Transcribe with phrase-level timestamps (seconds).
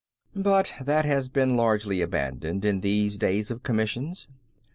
[0.35, 4.27] But that has been largely abandoned in these days of commissions.